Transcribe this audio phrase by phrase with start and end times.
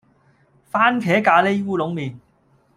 [0.71, 2.17] 番茄咖哩烏龍麵